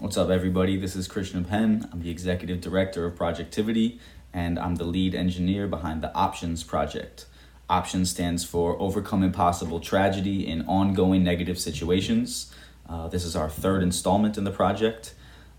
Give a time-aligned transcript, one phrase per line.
[0.00, 0.76] What's up, everybody?
[0.76, 1.88] This is Krishna Penn.
[1.92, 3.98] I'm the executive director of Projectivity,
[4.32, 7.26] and I'm the lead engineer behind the Options Project.
[7.68, 12.54] Options stands for Overcome Impossible Tragedy in Ongoing Negative Situations.
[12.88, 15.14] Uh, this is our third installment in the project.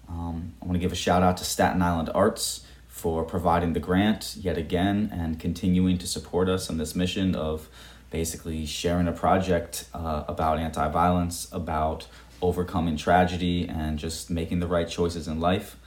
[0.08, 3.82] Um, I want to give a shout out to Staten Island Arts for providing the
[3.82, 7.68] grant yet again and continuing to support us in this mission of
[8.10, 12.08] basically sharing a project uh, about anti violence, about
[12.42, 15.78] overcoming tragedy, and just making the right choices in life.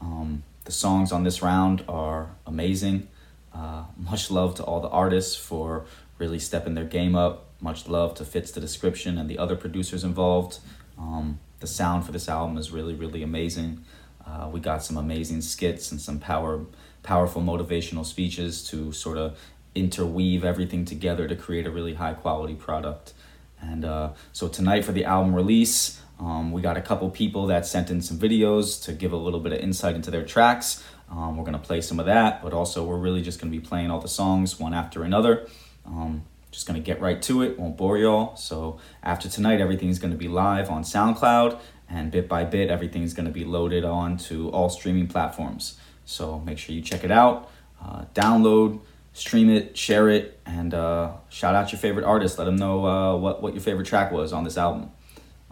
[0.00, 3.08] Um, the songs on this round are amazing.
[3.54, 5.84] Uh, much love to all the artists for
[6.18, 7.46] really stepping their game up.
[7.60, 10.58] Much love to Fits the Description and the other producers involved.
[10.98, 13.84] Um, the sound for this album is really, really amazing.
[14.24, 16.64] Uh, we got some amazing skits and some power,
[17.02, 19.38] powerful motivational speeches to sort of
[19.74, 23.12] interweave everything together to create a really high quality product.
[23.60, 27.66] And uh, so tonight for the album release, um, we got a couple people that
[27.66, 30.82] sent in some videos to give a little bit of insight into their tracks.
[31.10, 33.90] Um, we're gonna play some of that, but also we're really just gonna be playing
[33.90, 35.46] all the songs one after another.
[35.86, 38.36] Um, just gonna get right to it, won't bore y'all.
[38.36, 43.30] So after tonight, everything's gonna be live on SoundCloud, and bit by bit, everything's gonna
[43.30, 45.78] be loaded onto all streaming platforms.
[46.04, 47.50] So make sure you check it out,
[47.82, 48.80] uh, download,
[49.18, 52.38] stream it, share it, and uh, shout out your favorite artist.
[52.38, 54.90] Let them know uh, what, what your favorite track was on this album.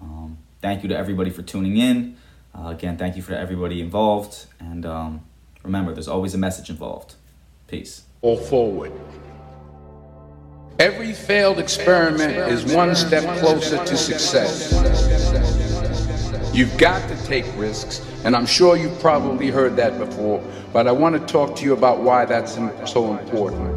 [0.00, 2.16] Um, thank you to everybody for tuning in.
[2.54, 4.46] Uh, again, thank you for everybody involved.
[4.58, 5.24] And um,
[5.62, 7.14] remember, there's always a message involved.
[7.66, 8.04] Peace.
[8.22, 8.92] Or forward.
[10.78, 15.55] Every failed experiment is one step closer to success.
[16.56, 20.92] You've got to take risks, and I'm sure you've probably heard that before, but I
[20.92, 22.54] want to talk to you about why that's
[22.90, 23.75] so important.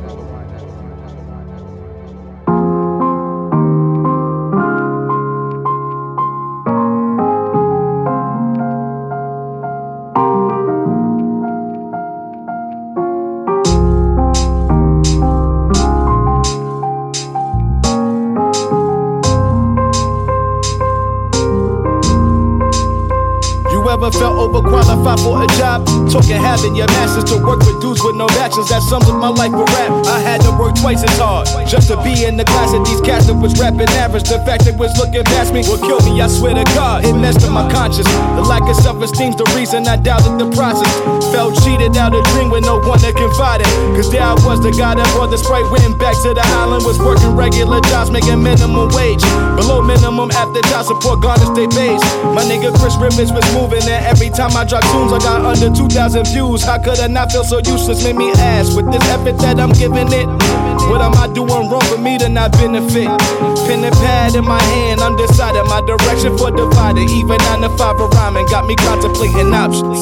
[25.09, 25.85] Overqualified for a job?
[26.09, 28.67] Talking having your masters to work with dudes with no bachelors.
[28.67, 29.91] That sums up my life with rap.
[30.11, 32.99] I had to work twice as hard just to be in the class that these
[33.01, 34.27] cats that was rapping average.
[34.27, 36.19] The fact that was looking past me would kill me.
[36.19, 38.07] I swear to God, it messed up my conscience.
[38.35, 40.91] The lack of self-esteem's the reason I doubted the process.
[41.31, 43.71] Felt cheated out of dream with no one to confide in.
[43.95, 45.63] Cause there I was, the guy that brought the sprite.
[45.71, 49.23] Went back to the island, was working regular jobs, making minimum wage.
[49.55, 52.03] Below minimum after child support, garnish they base.
[52.35, 55.71] My nigga Chris Rivers was moving and every time I drop tunes, I got under
[55.71, 56.48] 2,000 views.
[56.49, 58.03] How could I not feel so useless?
[58.03, 60.25] Made me ask, with this effort that I'm giving it,
[60.89, 63.05] what am I doing wrong for me to not benefit?
[63.69, 67.07] Pen and pad in my hand, I'm deciding my direction for divided.
[67.09, 70.01] Even 9 to 5 a rhyming got me contemplating options.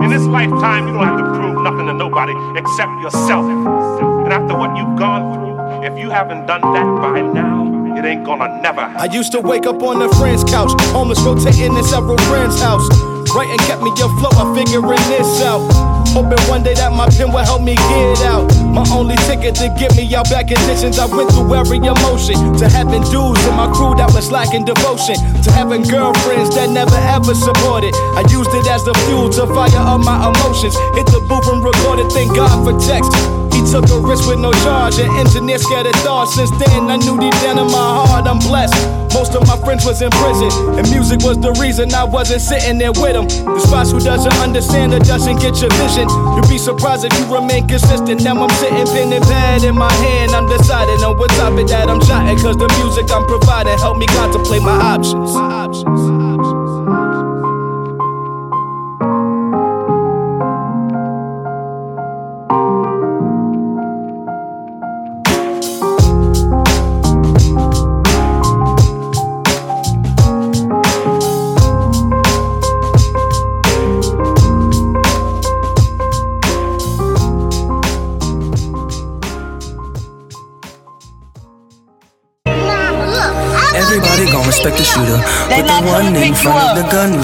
[0.00, 3.44] In this lifetime, you don't have to prove nothing to nobody except yourself.
[3.44, 8.24] And after what you've gone through, if you haven't done that by now, it ain't
[8.24, 8.96] gonna never happen.
[8.96, 12.88] I used to wake up on a friend's couch, homeless rotating in several friends' house.
[13.34, 15.64] Writing kept me afloat, I'm figuring this out.
[16.12, 18.44] Hoping one day that my pen will help me get out.
[18.68, 20.98] My only ticket to get me out back conditions.
[21.00, 22.36] I went through every emotion.
[22.60, 25.16] To having dudes in my crew that was lacking devotion.
[25.16, 27.96] To having girlfriends that never ever supported.
[28.12, 30.76] I used it as the fuel to fire up my emotions.
[30.92, 33.08] Hit the booth and recorded, thank God for text.
[33.56, 35.00] He took a risk with no charge.
[35.00, 36.34] An engineer scared of thoughts.
[36.36, 38.76] Since then, I knew deep down in my heart I'm blessed.
[39.72, 43.24] Friends was in prison, and music was the reason I wasn't sitting there with them.
[43.24, 46.06] The spots who doesn't understand or doesn't get your vision.
[46.36, 48.22] You'd be surprised if you remain consistent.
[48.22, 50.32] Now I'm sitting pen and pad in my hand.
[50.32, 52.36] I'm deciding on what topic that I'm jotting.
[52.36, 55.32] Cause the music I'm providing help me contemplate my options.
[55.32, 56.21] My options.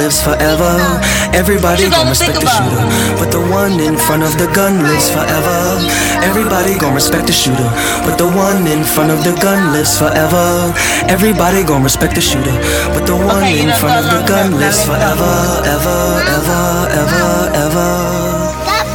[0.09, 0.73] Lives forever.
[1.37, 2.81] Everybody gon' respect the shooter,
[3.21, 5.59] but the one in front of the gun lives forever.
[6.25, 7.69] Everybody gon' respect the shooter,
[8.09, 10.73] but the one in front of the gun lives forever.
[11.13, 12.57] Everybody gon' respect the shooter,
[12.97, 14.97] but the one Okay, in front of the gun no, lives no, no.
[14.97, 15.35] forever,
[15.77, 16.01] ever,
[16.37, 16.65] ever,
[17.01, 17.29] ever,
[17.65, 17.91] ever.
[18.65, 18.87] Stop,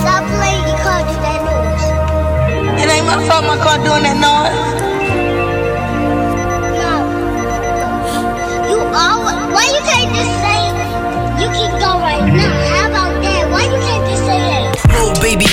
[0.00, 2.80] stop playing your car, do that noise.
[2.80, 4.31] It ain't my fault my car doing that noise.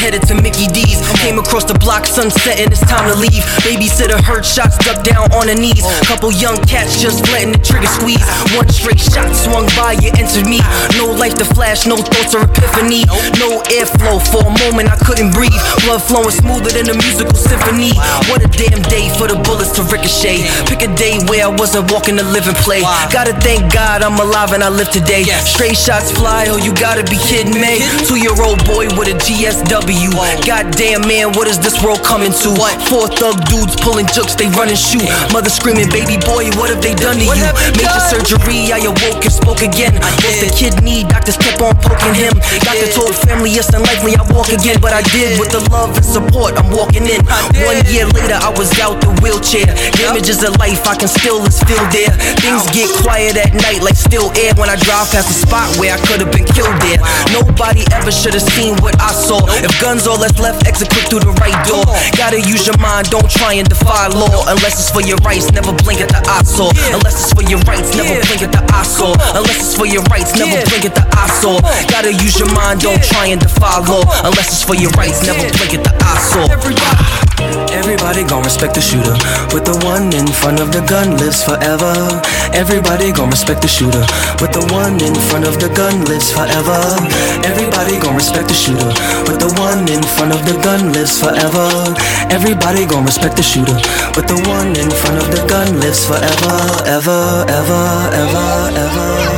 [0.10, 0.98] Headed to Mickey D's.
[1.22, 3.46] Came across the block, sunset, and it's time to leave.
[3.62, 5.86] Babysitter heard shots, ducked down on her knees.
[6.10, 8.26] Couple young cats just letting the trigger squeeze.
[8.58, 10.66] One straight shot swung by, you entered me.
[10.98, 13.06] No life to flash, no thoughts or epiphany.
[13.38, 15.62] No airflow for a moment, I couldn't breathe.
[15.86, 17.94] Blood flowing smoother than a musical symphony.
[18.34, 20.42] What a damn day for the bullets to ricochet.
[20.66, 22.82] Pick a day where I wasn't walking to live living play.
[23.12, 25.24] Gotta thank God I'm alive and I live today.
[25.46, 27.84] Straight shots fly, oh, you gotta be kidding me.
[28.08, 29.99] Two year old boy with a GSW.
[30.00, 32.50] Goddamn, man, what is this world coming to?
[32.88, 35.04] Four thug dudes pulling jokes, they run and shoot.
[35.36, 37.52] Mother screaming, baby boy, what have they done to you?
[37.76, 40.00] Major surgery, I awoke and spoke again.
[40.00, 42.32] Lost a kidney, doctors kept on poking him.
[42.64, 46.06] Doctor told family it's unlikely I walk again, but I did with the love and
[46.06, 46.56] support.
[46.56, 47.20] I'm walking in.
[47.68, 49.68] One year later, I was out the wheelchair.
[50.00, 52.16] Damages of life, I can still is feel there.
[52.40, 55.92] Things get quiet at night like still air when I drive past the spot where
[55.92, 57.04] I could have been killed there.
[57.36, 59.44] Nobody ever should have seen what I saw.
[59.60, 61.82] If guns all that's left, exit quick through the right door.
[62.14, 64.46] Gotta use your mind, don't try and defy law.
[64.46, 66.70] Unless it's for your rights, never blink at the eyesore.
[66.94, 69.18] Unless it's for your rights, never blink at the eyesore.
[69.34, 71.58] Unless it's for your rights, never blink at the eyesore.
[71.90, 74.06] Gotta use your mind, don't try and defy law.
[74.30, 76.46] Unless it's for your rights, never blink at the eyesore.
[77.72, 79.16] Everybody gon' respect the shooter,
[79.54, 81.94] but the one in front of the gun lives forever.
[82.54, 84.04] Everybody gon' respect the shooter,
[84.38, 86.80] but the one in front of the gun lives forever.
[87.46, 88.92] Everybody gon' respect the shooter,
[89.26, 91.70] but the one in front of the gun lives forever.
[92.30, 93.78] Everybody gon' respect the shooter,
[94.14, 99.29] but the one in front of the gun lives forever, ever, ever, ever, ever.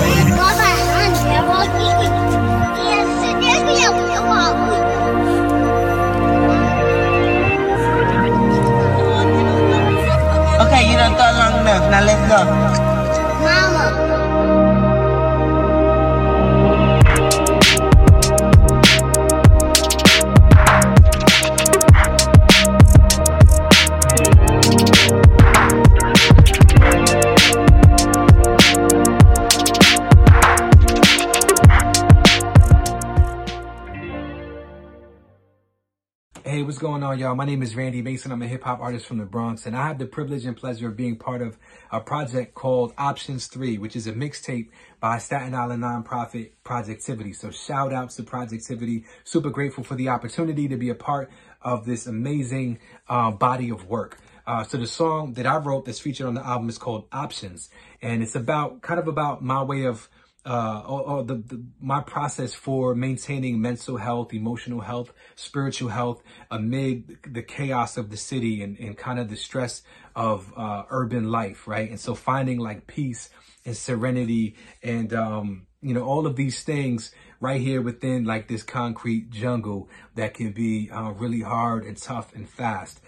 [36.72, 37.36] What's going on, y'all?
[37.36, 38.32] My name is Randy Mason.
[38.32, 40.88] I'm a hip hop artist from the Bronx, and I have the privilege and pleasure
[40.88, 41.58] of being part of
[41.92, 44.70] a project called Options 3, which is a mixtape
[45.02, 47.36] by Staten Island nonprofit Projectivity.
[47.36, 49.04] So, shout outs to Projectivity.
[49.26, 51.30] Super grateful for the opportunity to be a part
[51.62, 52.80] of this amazing
[53.10, 54.22] uh, body of work.
[54.48, 57.70] Uh, so the song that I wrote that's featured on the album is called Options,
[58.02, 60.08] and it's about kind of about my way of
[60.46, 66.24] uh, or, or the, the my process for maintaining mental health, emotional health, spiritual health
[66.50, 69.84] amid the chaos of the city and, and kind of the stress
[70.16, 71.90] of uh, urban life, right?
[71.90, 73.30] And so finding like peace
[73.66, 78.64] and serenity and um, you know all of these things right here within like this
[78.64, 83.00] concrete jungle that can be uh, really hard and tough and fast.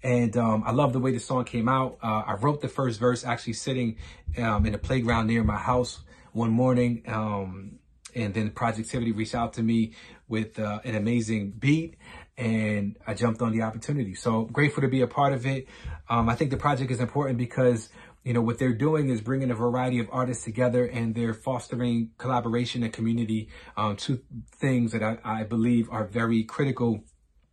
[0.00, 1.98] And um, I love the way the song came out.
[2.00, 3.96] Uh, I wrote the first verse actually sitting
[4.36, 6.00] um, in a playground near my house
[6.38, 7.02] one morning.
[7.06, 7.78] Um,
[8.14, 9.92] and then Projectivity reached out to me
[10.28, 11.96] with uh, an amazing beat,
[12.36, 14.14] and I jumped on the opportunity.
[14.14, 15.66] So grateful to be a part of it.
[16.08, 17.90] Um, I think the project is important because
[18.24, 22.10] you know what they're doing is bringing a variety of artists together, and they're fostering
[22.18, 23.48] collaboration and community.
[23.76, 24.20] Um, two
[24.56, 27.04] things that I, I believe are very critical,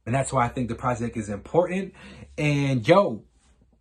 [0.05, 1.93] and that's why I think the project is important.
[2.37, 3.23] And yo,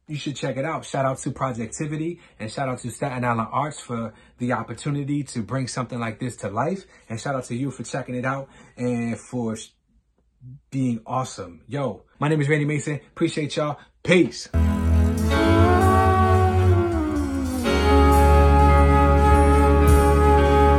[0.07, 0.85] you should check it out.
[0.85, 5.43] Shout out to Projectivity and shout out to Staten Island Arts for the opportunity to
[5.43, 6.85] bring something like this to life.
[7.09, 9.57] And shout out to you for checking it out and for
[10.71, 11.63] being awesome.
[11.67, 13.01] Yo, my name is Randy Mason.
[13.13, 13.79] Appreciate y'all.
[14.03, 14.49] Peace.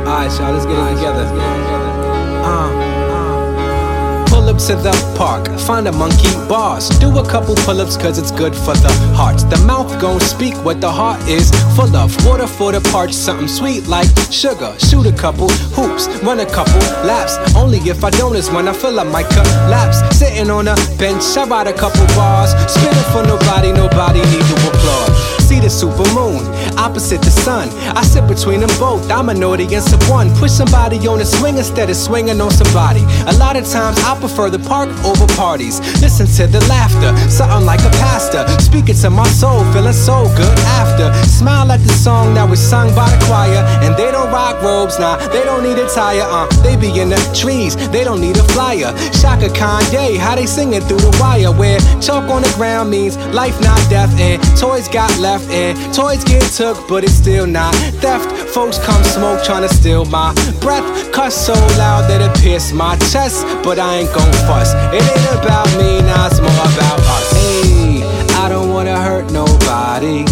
[0.06, 1.24] Alright, y'all, let's get it together.
[2.44, 3.05] Uh,
[4.56, 6.88] up to the park, find a monkey bars.
[6.98, 9.38] Do a couple pull ups, cause it's good for the heart.
[9.50, 12.10] The mouth gon' speak what the heart is full of.
[12.24, 14.74] Water for the parched, something sweet like sugar.
[14.78, 17.36] Shoot a couple hoops, run a couple laps.
[17.54, 19.98] Only if I don't is when I fill up my cup laps.
[20.16, 22.50] Sitting on a bench, I write a couple bars.
[22.70, 25.35] Spinning for nobody, nobody need to applaud.
[25.66, 26.40] Super moon,
[26.78, 27.68] opposite the sun.
[27.94, 30.30] I sit between them both, I'm an audience of one.
[30.36, 33.02] Push somebody on a swing instead of swinging on somebody.
[33.26, 35.80] A lot of times I prefer the park over parties.
[36.00, 38.46] Listen to the laughter, something like a pastor.
[38.62, 41.12] Speaking to my soul, feeling so good after.
[41.28, 43.60] Smile at the song that was sung by the choir.
[43.84, 46.46] And they don't rock robes, nah, they don't need a tire, uh.
[46.62, 48.96] They be in the trees, they don't need a flyer.
[49.12, 51.52] Shaka Kanye, how they singing through the wire.
[51.52, 54.14] Where chalk on the ground means life, not death.
[54.18, 55.50] And toys got left,
[55.92, 58.30] toys get took, but it's still not theft.
[58.54, 60.86] folks come smoke trying to steal my breath.
[61.12, 63.46] Cuss so loud that it pierced my chest.
[63.62, 64.74] But I ain't gon' fuss.
[64.92, 67.32] It ain't about me, now it's more about us.
[67.32, 68.02] Hey,
[68.42, 70.24] I don't wanna hurt nobody.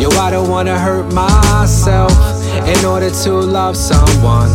[0.00, 2.12] Yo, I don't wanna hurt myself.
[2.66, 4.50] In order to love someone,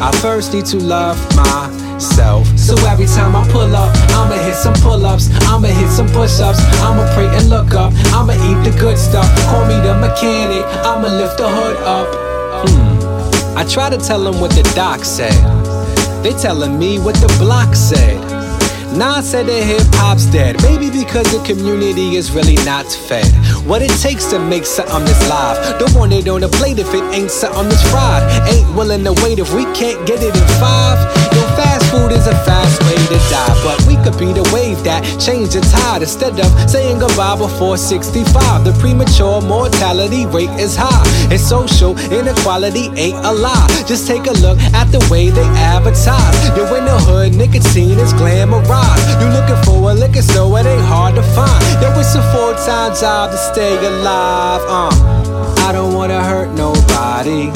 [0.00, 1.77] I first need to love myself.
[2.00, 6.38] So every time I pull up, I'ma hit some pull ups, I'ma hit some push
[6.40, 9.26] ups, I'ma pray and look up, I'ma eat the good stuff.
[9.46, 12.08] Call me the mechanic, I'ma lift the hood up.
[12.68, 13.58] Hmm.
[13.58, 15.32] I try to tell them what the doc said.
[16.22, 18.38] They telling me what the block said.
[18.96, 20.62] Nas said that hip hop's dead.
[20.62, 23.28] Maybe because the community is really not fed.
[23.66, 25.78] What it takes to make something that's live.
[25.78, 28.24] Don't want it on a plate if it ain't something that's fried.
[28.48, 30.98] Ain't willing to wait if we can't get it in five.
[31.36, 33.54] Yo, fast food is a fast way to die.
[33.66, 37.76] But we could be the wave that change the tide instead of saying goodbye before
[37.76, 38.64] 65.
[38.64, 41.02] The premature mortality rate is high.
[41.32, 43.66] And social inequality ain't a lie.
[43.90, 46.36] Just take a look at the way they advertise.
[46.56, 49.06] Yo, in the hood, nicotine is glamorized.
[49.20, 51.62] You looking for a liquor store, it ain't hard to find.
[51.82, 54.62] Yo, it's a full time job to stay alive.
[54.64, 54.88] Uh,
[55.68, 57.52] I don't wanna hurt nobody.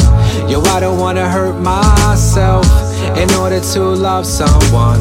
[0.47, 2.66] Yo, I don't wanna hurt myself.
[3.16, 5.00] In order to love someone,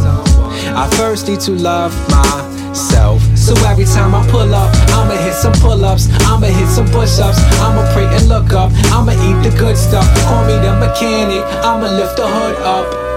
[0.74, 3.20] I first need to love myself.
[3.36, 7.20] So every time I pull up, I'ma hit some pull ups, I'ma hit some push
[7.20, 10.08] ups, I'ma pray and look up, I'ma eat the good stuff.
[10.28, 13.11] Call me the mechanic, I'ma lift the hood up.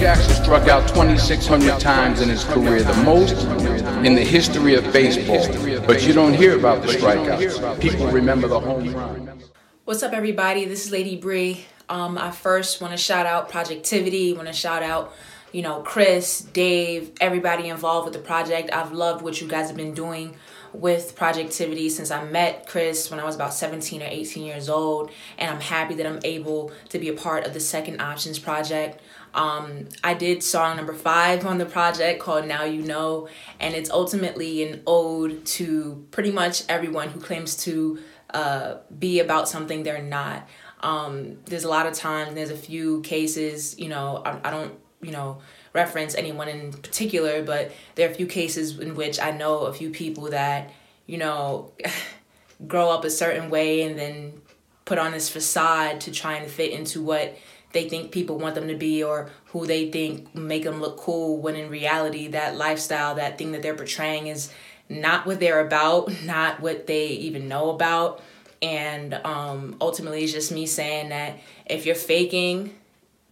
[0.00, 3.34] Jackson struck out 2,600 times in his career, the most
[4.02, 5.46] in the history of baseball.
[5.86, 7.78] But you don't hear about the strikeouts.
[7.82, 9.42] People remember the home run.
[9.84, 10.64] What's up, everybody?
[10.64, 11.66] This is Lady Bree.
[11.90, 14.34] Um, I first want to shout out Projectivity.
[14.34, 15.12] Want to shout out,
[15.52, 18.72] you know, Chris, Dave, everybody involved with the project.
[18.72, 20.34] I've loved what you guys have been doing
[20.72, 25.10] with Projectivity since I met Chris when I was about 17 or 18 years old,
[25.36, 29.02] and I'm happy that I'm able to be a part of the Second Options project.
[29.34, 33.90] Um, I did song number five on the project called Now You Know, and it's
[33.90, 37.98] ultimately an ode to pretty much everyone who claims to
[38.34, 40.48] uh, be about something they're not.
[40.80, 44.74] Um, there's a lot of times, there's a few cases, you know, I, I don't,
[45.02, 45.40] you know,
[45.72, 49.72] reference anyone in particular, but there are a few cases in which I know a
[49.72, 50.70] few people that,
[51.06, 51.72] you know,
[52.66, 54.40] grow up a certain way and then
[54.84, 57.36] put on this facade to try and fit into what
[57.72, 61.38] they think people want them to be or who they think make them look cool
[61.38, 64.52] when in reality that lifestyle that thing that they're portraying is
[64.88, 68.22] not what they're about not what they even know about.
[68.62, 72.74] And um, ultimately it's just me saying that if you're faking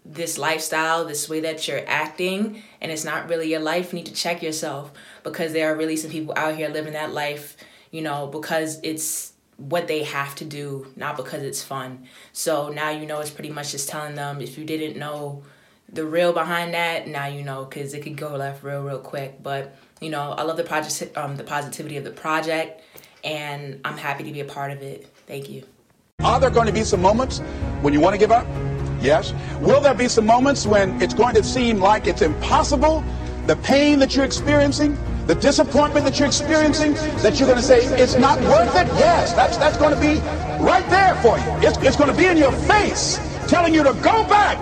[0.07, 4.07] this lifestyle this way that you're acting and it's not really your life you need
[4.07, 4.90] to check yourself.
[5.23, 7.57] Because there are really some people out here living that life
[7.90, 12.07] you know because it's what they have to do, not because it's fun.
[12.33, 15.43] So now you know it's pretty much just telling them if you didn't know
[15.93, 19.43] the real behind that, now you know because it could go left real real quick.
[19.43, 22.83] But you know, I love the project, um, the positivity of the project,
[23.25, 25.09] and I'm happy to be a part of it.
[25.27, 25.65] Thank you.
[26.21, 27.41] Are there going to be some moments
[27.81, 28.47] when you want to give up?
[29.00, 29.33] Yes.
[29.61, 33.05] Will there be some moments when it's going to seem like it's impossible?
[33.47, 37.85] The pain that you're experiencing, the disappointment that you're experiencing, that you're going to say,
[38.02, 38.87] it's not worth it?
[38.99, 40.20] Yes, that's, that's going to be
[40.58, 41.68] right there for you.
[41.68, 44.56] It's, it's going to be in your face, telling you to go back.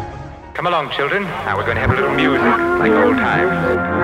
[0.54, 1.22] Come along, children.
[1.22, 2.42] Now we're going to have a little music,
[2.80, 3.95] like old times.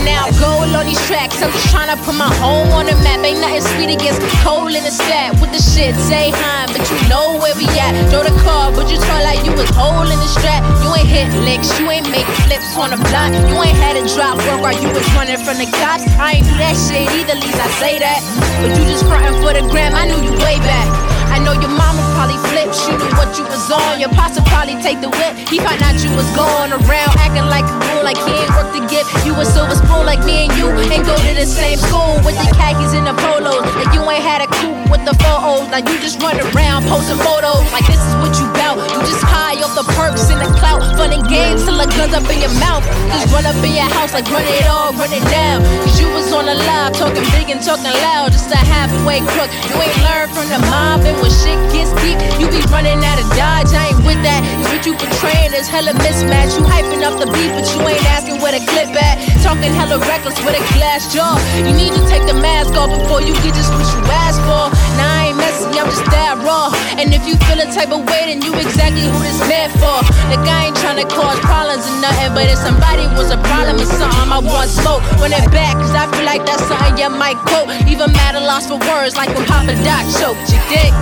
[0.00, 1.42] Spitting out gold on these tracks.
[1.42, 3.20] I'm just trying to put my home on the map.
[3.20, 5.36] Ain't nothing sweet against cold in the stat.
[5.40, 7.92] With the shit, say hi, but you know where we at.
[8.08, 10.64] Throw the car, but you talk like you was holding the strap.
[10.80, 13.32] You ain't hit licks, you ain't make flips on the block.
[13.34, 16.08] You ain't had a drop work while you was running from the cops.
[16.16, 18.20] I ain't do that shit either, least I say that.
[18.64, 20.88] But you just frontin' for the gram, I knew you way back.
[21.28, 23.98] I know your mama probably she knew what you was on.
[23.98, 25.32] Your would probably take the whip.
[25.48, 28.72] He found out you was going around acting like a fool, like he ain't worth
[28.76, 29.08] the gift.
[29.24, 32.36] You a silver spoon like me and you, and go to the same school with
[32.36, 33.64] the khakis and the polos.
[33.74, 35.68] Like you ain't had a coupe with the four O's.
[35.72, 38.76] Now you just run around posting photos like this is what you bout.
[38.92, 42.12] You just high off the perks and the clout, fun and games till the guns
[42.12, 42.84] up in your mouth.
[43.10, 45.62] Just run up in your house like run it all, run it down.
[45.82, 48.32] Cause you was on the live talking big and talking loud.
[48.32, 49.50] Just a halfway crook.
[49.68, 51.02] You ain't learned from the mob.
[51.06, 53.70] And when shit gets deep, you be running out of dodge.
[53.74, 54.40] I ain't with that.
[54.62, 56.56] Cause what you portraying is hella mismatch.
[56.56, 59.20] You hyping up the beat, but you ain't asking where the clip at.
[59.42, 61.36] Talking hella reckless with a glass jaw.
[61.62, 64.72] You need to take the mask off before you get just what you asked for.
[64.96, 66.72] Now I ain't messing, I'm just that raw.
[66.98, 69.98] And if you feel a type of way, then you exactly who this meant for.
[70.32, 73.80] Like I ain't trying to cause problems or nothing, but if somebody was a problem
[73.80, 75.02] or something, I want smoke.
[75.20, 77.68] When it back, cause I feel like that's something you might quote.
[77.88, 80.92] Even mad at lost for words, like when Papa Doc choked your dick.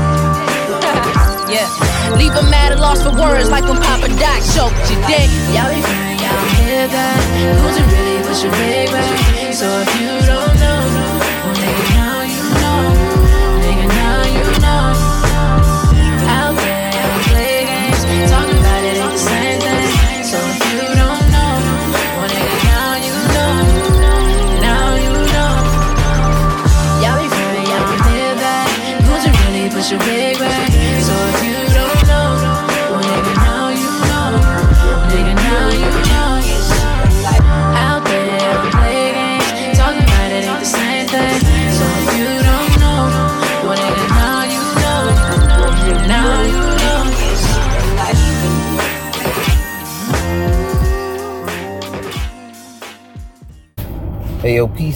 [1.51, 1.69] Yeah.
[2.17, 5.29] Leave a mad at lost for words, like when Papa Doc choked your dick.
[5.53, 7.21] Y'all be fine, y'all hear that?
[7.61, 8.23] Who's it really?
[8.27, 9.55] What's your bag?
[9.55, 10.58] So if you don't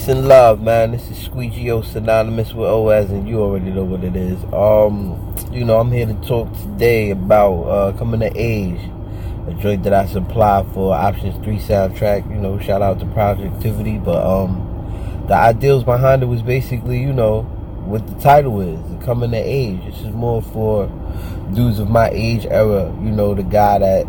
[0.03, 0.91] peace and love, man.
[0.91, 4.37] This is Squeegee synonymous with OS, and you already know what it is.
[4.51, 8.81] Um, you know, I'm here to talk today about uh, coming to age,
[9.47, 12.29] a joint that I supply for Options Three soundtrack.
[12.29, 17.13] You know, shout out to Projectivity, but um, the ideals behind it was basically, you
[17.13, 17.43] know,
[17.85, 19.79] what the title is, coming to age.
[19.85, 20.87] This is more for
[21.53, 22.93] dudes of my age era.
[23.01, 24.05] You know, the guy that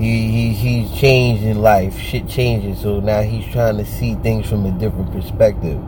[0.00, 1.98] he, he he's changed in life.
[1.98, 5.78] Shit changes, so now he's trying to see things from a different perspective.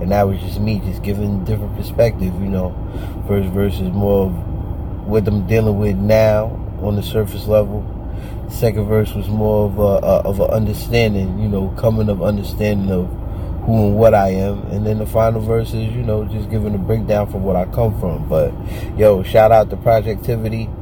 [0.00, 2.32] And that was just me, just giving different perspective.
[2.34, 6.46] You know, first verse is more of what I'm dealing with now
[6.80, 7.84] on the surface level.
[8.48, 11.38] Second verse was more of a, a of an understanding.
[11.40, 13.08] You know, coming of understanding of
[13.66, 14.62] who and what I am.
[14.68, 17.64] And then the final verse is, you know, just giving a breakdown from what I
[17.66, 18.28] come from.
[18.28, 18.52] But
[18.96, 20.72] yo, shout out to Projectivity.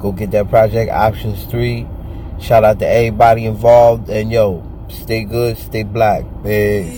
[0.00, 1.86] Go get that project options three.
[2.40, 6.24] Shout out to everybody involved and yo, stay good, stay black.
[6.42, 6.88] Big.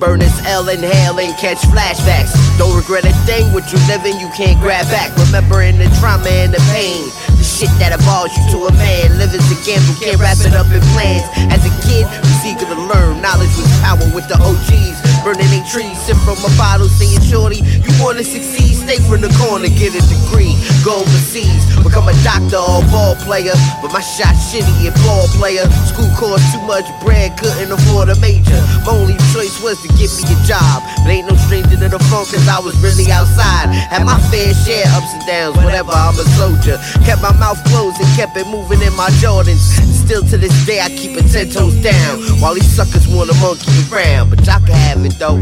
[0.00, 2.34] Burn as L, inhale and catch flashbacks.
[2.58, 5.14] Don't regret a thing, what you living, you can't grab back.
[5.28, 7.06] Remembering the trauma and the pain.
[7.38, 9.18] The shit that evolves you to a man.
[9.18, 11.22] Living's a gamble, can't wrap it up in plans.
[11.54, 13.22] As a kid, was eager to learn.
[13.22, 15.11] Knowledge was power with the OGs.
[15.22, 19.30] Burning they trees, sip from a bottle, saying, Shorty, you wanna succeed, stay from the
[19.38, 20.58] corner, get a degree.
[20.82, 23.54] Go overseas, become a doctor or ball player.
[23.78, 25.62] But my shot shitty and ball player.
[25.86, 28.58] School cost too much bread, couldn't afford a major.
[28.82, 30.82] My only choice was to get me a job.
[31.06, 33.70] But ain't no stranger to the phone, cause I was really outside.
[33.70, 36.82] Had my fair share ups and downs, whatever, I'm a soldier.
[37.06, 39.62] Kept my mouth closed and kept it moving in my Jordans.
[40.02, 42.42] Still to this day, I keep it ten toes down.
[42.42, 45.40] While these suckers wanna monkey around, but y'all can have it though.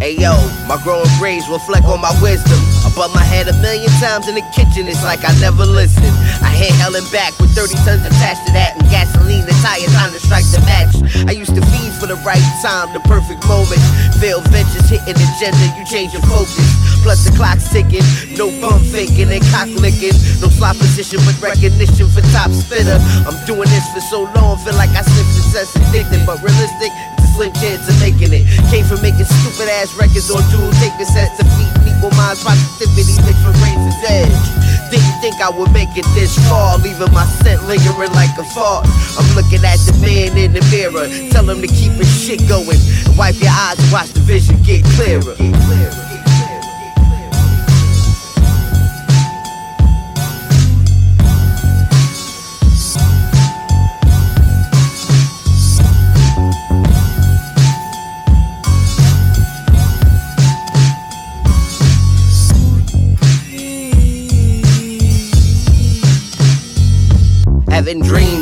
[0.00, 0.32] Hey yo,
[0.66, 2.69] my growing grades reflect on my wisdom.
[3.00, 6.12] Butt my head a million times in the kitchen, it's like I never listened.
[6.44, 9.88] I hit hell and back with 30 tons attached to that and gasoline the tires
[9.96, 10.92] time to strike the match.
[11.24, 13.80] I used to feed for the right time, the perfect moment.
[14.20, 16.60] Failed ventures hitting agenda, you change your focus.
[17.00, 18.04] Plus the clock's ticking,
[18.36, 20.12] no pump faking and cock licking.
[20.44, 23.00] No slot position, but recognition for top spitter.
[23.24, 26.92] I'm doing this for so long, feel like I slip success addicted, but realistic.
[27.40, 28.44] Slim chance of making it.
[28.68, 33.16] Came from making stupid ass records on dual tape cassettes to feed equal minds, positivity,
[33.24, 34.44] with razor's edge.
[34.92, 38.84] Didn't think I would make it this far, leaving my scent lingering like a fart.
[39.16, 42.76] I'm looking at the man in the mirror, tell him to keep his shit going.
[43.16, 45.32] Wipe your eyes and watch the vision get clearer.
[45.40, 46.09] Get clearer.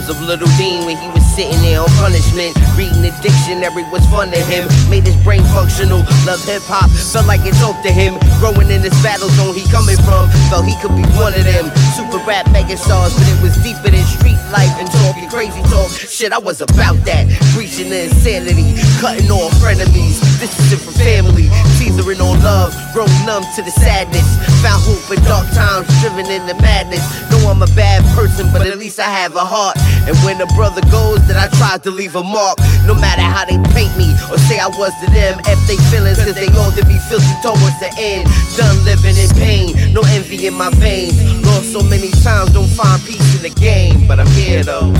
[0.08, 2.56] Of little Dean when he was sitting there on punishment.
[2.76, 4.64] Reading the dictionary was fun to him.
[4.88, 6.00] Made his brain functional.
[6.24, 8.16] Love hip hop, felt like it's talked to him.
[8.40, 11.68] Growing in this battle zone he coming from, felt he could be one of them.
[11.92, 15.90] Super rap mega stars, but it was deeper than street life and talking crazy talk.
[15.92, 17.28] Shit, I was about that.
[17.52, 20.20] Preaching the insanity, cutting off frenemies.
[20.40, 21.52] This is for family.
[21.76, 24.26] Teasering on love, grown numb to the sadness.
[24.58, 26.98] Found hope in dark times, driven into madness.
[27.30, 29.78] Know I'm a bad person, but at least I have a heart.
[30.11, 32.58] And when a brother goes, then I try to leave a mark.
[32.90, 36.18] No matter how they paint me or say I was to them, if they feelings,
[36.18, 38.26] cause they all to be filthy towards the end.
[38.58, 41.14] Done living in pain, no envy in my veins.
[41.46, 44.90] Lost so many times, don't find peace in the game, but I'm here though.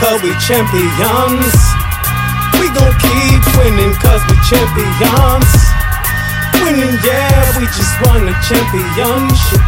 [0.00, 1.54] Cause we champions.
[2.58, 5.50] We gon' keep winning cause we champions.
[6.62, 9.62] Winning, yeah, we just won a championship.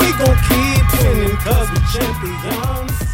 [0.00, 3.04] We gon' keep winning cause we champions.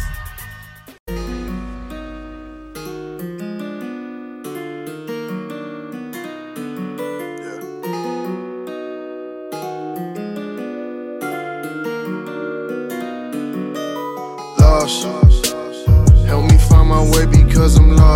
[14.81, 15.20] lost.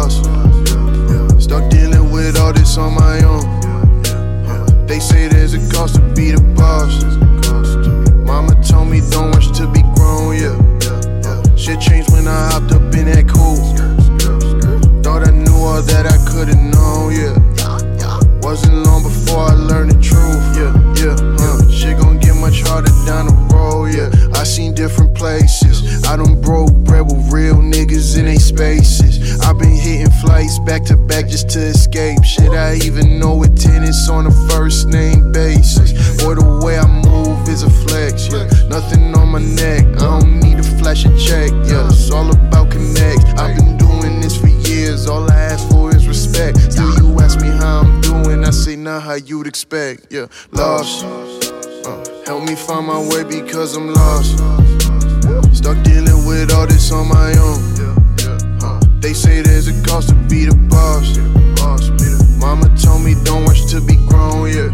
[0.06, 1.42] Lost.
[1.42, 3.46] Stuck dealing with all this on my own.
[4.88, 7.04] They say there's a cost to be the boss.
[8.26, 10.56] Mama told me don't rush to be grown, yeah.
[11.56, 13.66] Shit changed when I hopped up in that coupe.
[15.04, 17.34] Thought I knew all that I could've known, yeah.
[18.42, 21.16] Wasn't long before I learned the truth, yeah, yeah.
[21.42, 24.40] Uh, shit gon' get much harder down the road, yeah.
[24.40, 26.04] I seen different places.
[26.06, 26.65] I done broke
[27.06, 29.40] with real niggas in they spaces.
[29.42, 32.24] I've been hitting flights back to back just to escape.
[32.24, 35.92] Shit, I even know tenants on a first name basis.
[36.22, 38.48] Boy, the way I move is a flex, yeah.
[38.68, 41.88] Nothing on my neck, I don't need to flash a check, yeah.
[41.90, 43.26] It's all about connect.
[43.40, 46.58] I've been doing this for years, all I ask for is respect.
[46.72, 50.28] Still, you ask me how I'm doing, I say not how you'd expect, yeah.
[50.52, 51.06] Lost.
[51.06, 54.38] Uh, help me find my way because I'm lost.
[55.56, 55.78] Stuck
[56.46, 57.60] with all this on my own.
[58.62, 61.18] Uh, they say there's a cost to be the boss.
[62.38, 64.70] Mama told me don't rush to be grown, yeah.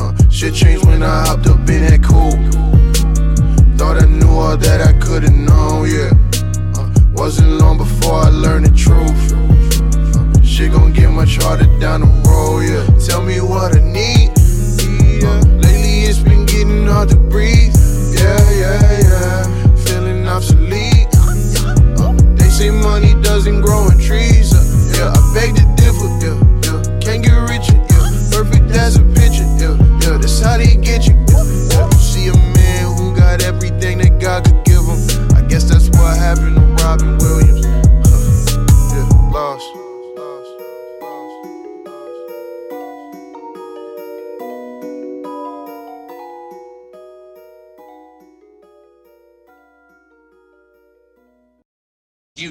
[0.00, 2.42] Uh, shit changed when I hopped up in that coupe.
[3.78, 6.10] Thought I knew all that I could've known, yeah.
[6.76, 9.32] Uh, wasn't long before I learned the truth.
[9.32, 13.06] Uh, shit gon' get much harder down the road, yeah.
[13.06, 14.35] Tell me what I need.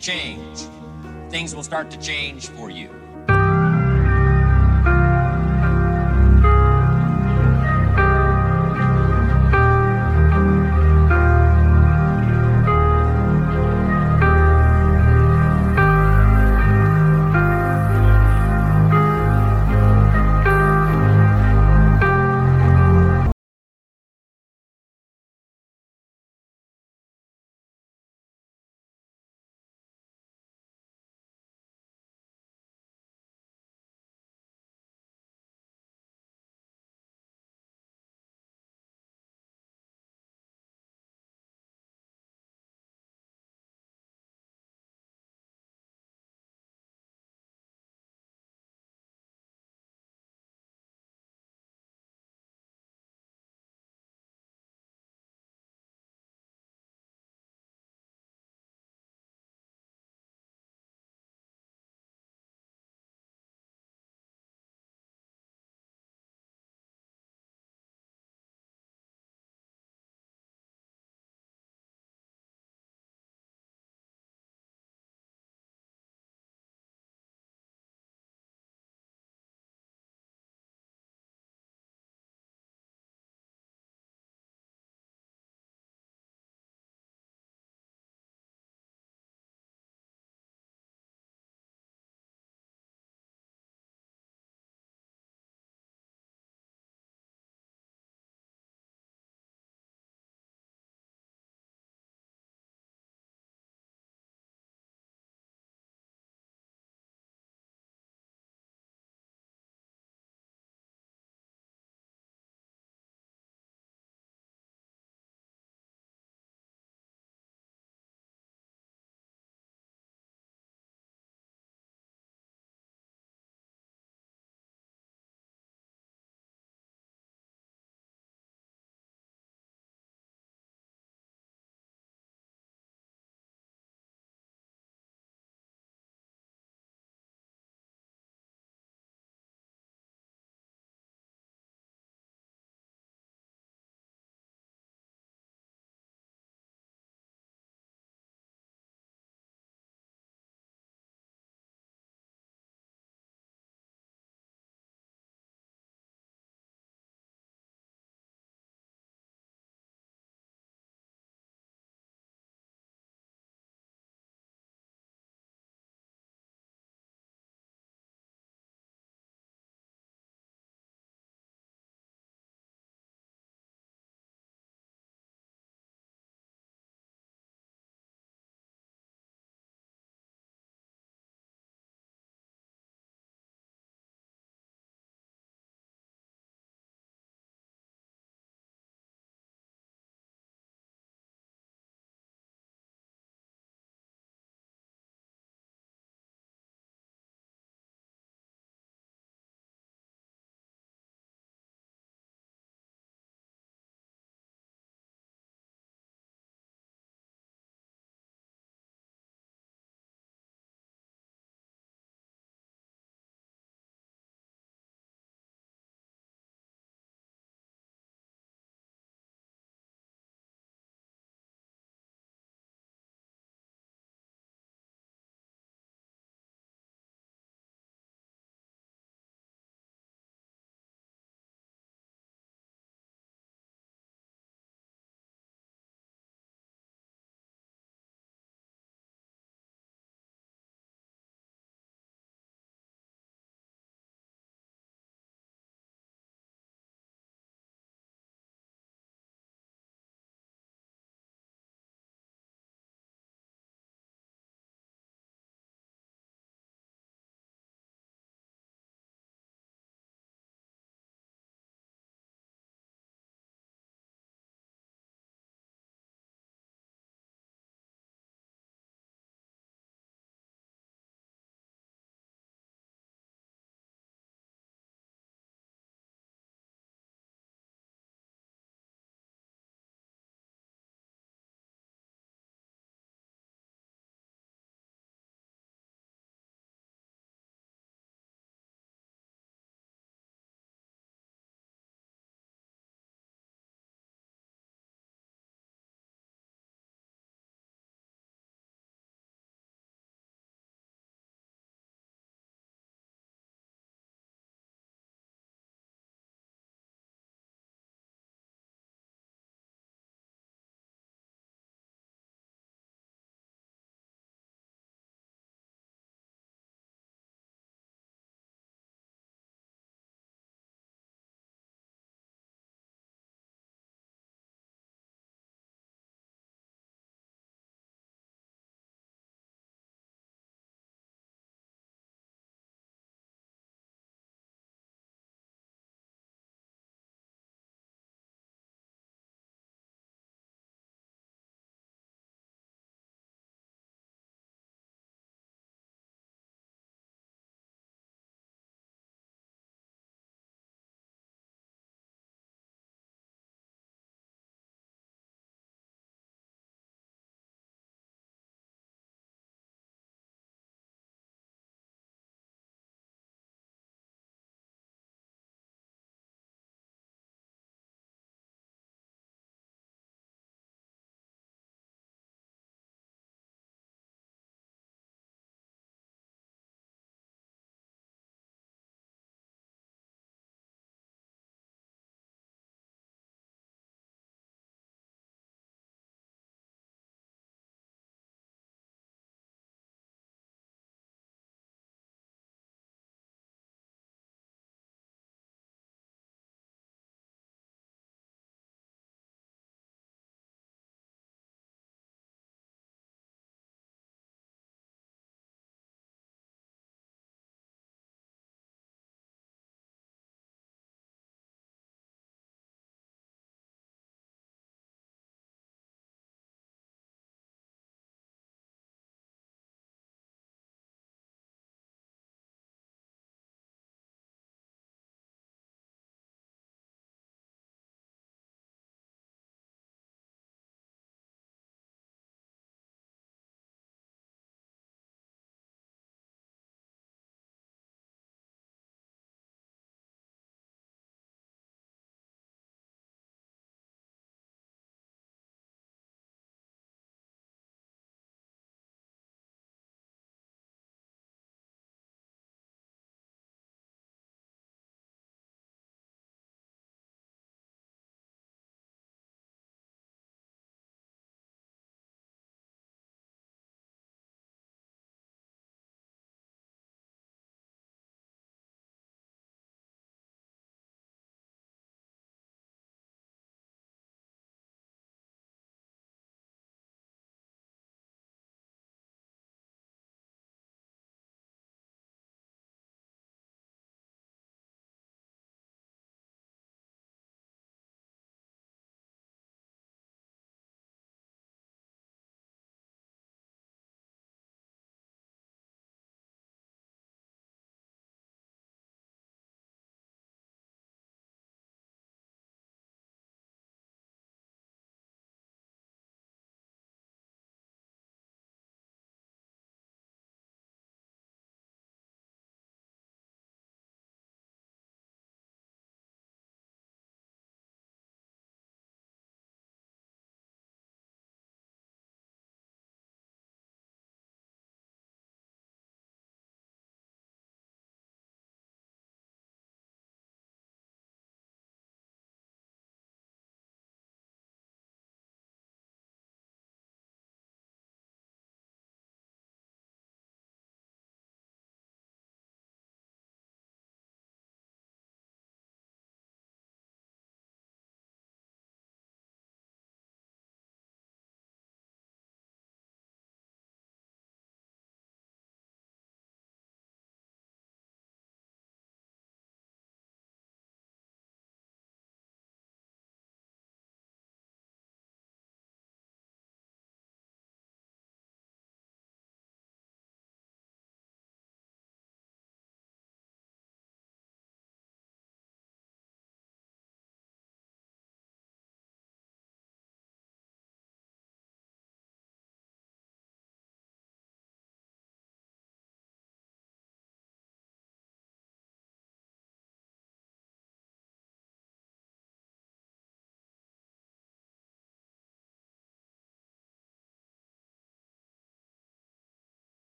[0.00, 0.66] Change,
[1.28, 2.99] things will start to change for you.